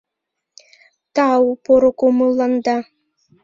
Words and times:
—Тау 1.15 1.45
поро 1.63 1.91
кумылланда! 1.99 2.77